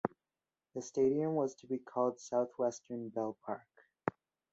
The 0.73 0.81
stadium 0.81 1.35
was 1.35 1.53
to 1.53 1.67
be 1.67 1.77
called 1.77 2.19
"Southwestern 2.19 3.09
Bell 3.09 3.37
Park". 3.45 3.67